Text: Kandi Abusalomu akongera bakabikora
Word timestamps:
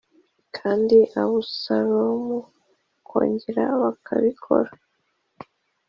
Kandi 0.57 0.97
Abusalomu 1.21 2.37
akongera 2.99 3.63
bakabikora 3.81 4.71